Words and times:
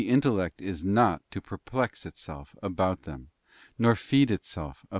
117 0.03 0.15
intellect 0.31 0.61
is 0.63 0.83
not 0.83 1.21
to 1.29 1.39
perplex 1.39 2.07
itself 2.07 2.55
about 2.63 3.03
them, 3.03 3.29
nor 3.77 3.95
feed 3.95 4.31
itself 4.31 4.77
CHAP, 4.77 4.87
XVI. 4.87 4.89